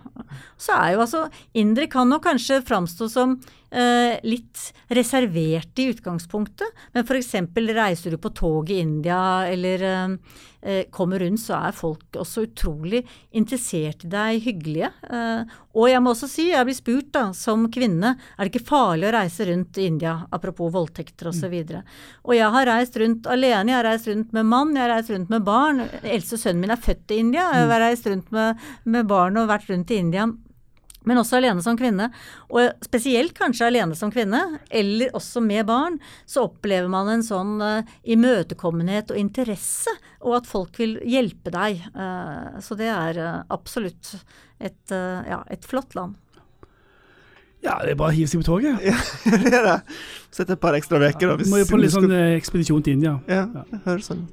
[0.56, 1.26] Så er jo altså
[1.58, 3.36] Indre kan nok kanskje framstå som
[3.70, 7.34] eh, litt reserverte i utgangspunktet, men f.eks.
[7.76, 10.14] reiser du på tog i India eller eh,
[10.60, 13.04] eh, kommer rundt, så er folk også utrolig
[13.36, 14.90] interessert i deg, hyggelige.
[15.10, 18.70] Eh, og jeg må også si, jeg blir spurt da, som kvinne, er det ikke
[18.70, 21.52] farlig å reise rundt i India, apropos voldtekter osv.
[21.52, 21.82] Og, så
[22.28, 25.12] og jeg har reist rundt alene, jeg har reist rundt med mann, jeg har reist
[25.14, 25.84] rundt med barn.
[26.02, 29.50] Eldste sønnen min er født i India, jeg har reist rundt med, med barn og
[29.50, 30.28] vært rundt i India
[31.06, 32.10] men også alene som kvinne.
[32.52, 35.96] Og spesielt kanskje alene som kvinne, eller også med barn,
[36.28, 41.80] så opplever man en sånn uh, imøtekommenhet og interesse, og at folk vil hjelpe deg.
[41.94, 44.18] Uh, så det er uh, absolutt
[44.58, 46.18] et, ja, et flott land.
[47.64, 48.82] Ja, det er bare å hive seg på toget.
[48.84, 48.98] Ja,
[49.46, 49.78] det er det.
[50.34, 51.38] Sette et par ekstra uker.
[51.38, 53.16] Ja, må jo på en litt sånn ekspedisjon til India.
[53.30, 54.26] Ja, det høres sånn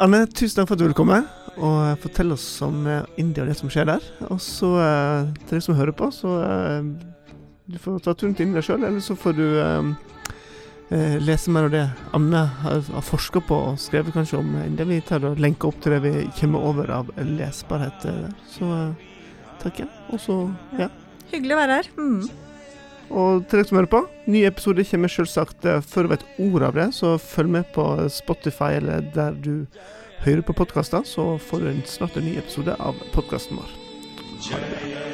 [0.00, 1.22] Anne, tusen takk for at du ville komme
[1.60, 4.06] og fortelle oss om eh, India og det som skjer der.
[4.32, 6.88] Og så eh, til deg som hører på, så eh,
[7.72, 9.46] du får ta turen til India sjøl, eller så får du
[11.24, 14.84] lese mer av det Anne har, har forska på og skrevet kanskje om India.
[14.84, 18.26] Vi tar og lenker opp til det vi kommer over av lesbarhet der.
[18.52, 18.68] Så
[19.62, 19.92] takk igjen.
[20.12, 20.36] Og så,
[20.76, 20.90] ja.
[21.32, 21.92] Hyggelig å være her.
[21.96, 22.41] Mm.
[23.12, 26.78] Og til dere som hører på, nye episoder kommer selvsagt før du vet ordet av
[26.80, 29.66] det, så følg med på Spotify eller der du
[30.24, 33.80] hører på podkaster, så får du snart en ny episode av podkasten vår.
[34.50, 35.11] Ha det bra.